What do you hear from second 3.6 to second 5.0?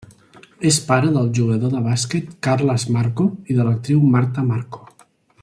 de l'actriu Marta Marco.